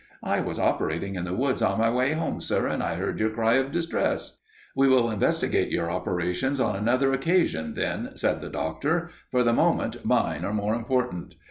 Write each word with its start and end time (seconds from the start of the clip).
"'I 0.23 0.39
was 0.39 0.57
operating 0.57 1.13
in 1.13 1.25
the 1.25 1.35
woods 1.35 1.61
on 1.61 1.77
my 1.77 1.91
way 1.91 2.13
home, 2.13 2.41
sir, 2.41 2.65
and 2.65 2.81
I 2.81 2.95
heard 2.95 3.19
your 3.19 3.29
cry 3.29 3.53
of 3.57 3.71
distress.' 3.71 4.39
"'We 4.75 4.87
will 4.87 5.11
investigate 5.11 5.69
your 5.71 5.91
operations 5.91 6.59
on 6.59 6.75
another 6.75 7.13
occasion, 7.13 7.75
then,' 7.75 8.09
said 8.15 8.41
the 8.41 8.49
Doctor. 8.49 9.11
'For 9.29 9.43
the 9.43 9.53
moment 9.53 10.03
mine 10.03 10.43
are 10.43 10.55
more 10.55 10.73
important. 10.73 11.35